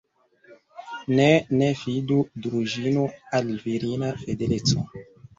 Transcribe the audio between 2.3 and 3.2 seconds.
Druĵino,